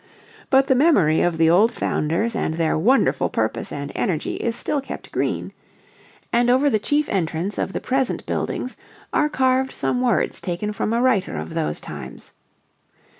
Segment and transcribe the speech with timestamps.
[0.49, 4.81] But the memory of the old founders and their wonderful purpose and energy is still
[4.81, 5.53] kept green,
[6.33, 8.75] and over the chief entrance of the present buildings
[9.13, 12.31] are carved some words taken from a writer of those times.